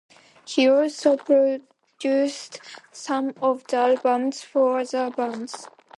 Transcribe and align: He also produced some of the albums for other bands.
He 0.47 0.67
also 0.67 1.15
produced 1.15 2.59
some 2.91 3.35
of 3.39 3.67
the 3.67 3.77
albums 3.77 4.41
for 4.41 4.79
other 4.79 5.11
bands. 5.11 5.67